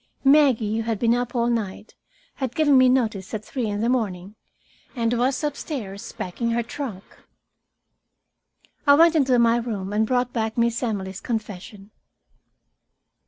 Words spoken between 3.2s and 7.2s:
at three in the morning, and was upstairs packing her trunk.